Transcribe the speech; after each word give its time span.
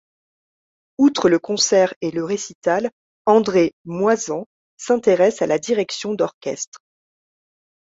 Outre 0.97 1.29
le 1.29 1.37
concert 1.37 1.93
et 2.01 2.09
le 2.09 2.23
récital, 2.25 2.89
André 3.27 3.75
Moisan 3.85 4.47
s'intéresse 4.75 5.43
à 5.43 5.45
la 5.45 5.59
direction 5.59 6.15
d'orchestre. 6.15 6.79